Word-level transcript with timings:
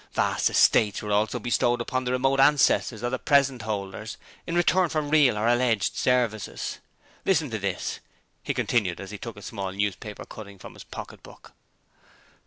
Vast 0.13 0.49
estates 0.49 1.03
were 1.03 1.11
also 1.11 1.37
bestowed 1.37 1.79
upon 1.79 2.05
the 2.05 2.11
remote 2.11 2.39
ancestors 2.39 3.03
of 3.03 3.11
the 3.11 3.19
present 3.19 3.61
holders 3.61 4.17
in 4.47 4.55
return 4.55 4.89
for 4.89 4.99
real 4.99 5.37
or 5.37 5.47
alleged 5.47 5.95
services. 5.95 6.79
Listen 7.23 7.51
to 7.51 7.59
this,' 7.59 7.99
he 8.41 8.51
continued 8.51 8.99
as 8.99 9.11
he 9.11 9.19
took 9.19 9.37
a 9.37 9.43
small 9.43 9.71
newspaper 9.71 10.25
cutting 10.25 10.57
from 10.57 10.73
his 10.73 10.83
pocket 10.83 11.21
book. 11.21 11.53